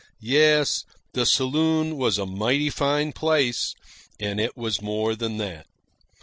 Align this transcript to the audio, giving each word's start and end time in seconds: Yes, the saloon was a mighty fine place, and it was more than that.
Yes, 0.31 0.83
the 1.13 1.27
saloon 1.27 1.95
was 1.95 2.17
a 2.17 2.25
mighty 2.25 2.71
fine 2.71 3.13
place, 3.13 3.75
and 4.19 4.39
it 4.39 4.57
was 4.57 4.81
more 4.81 5.15
than 5.15 5.37
that. 5.37 5.67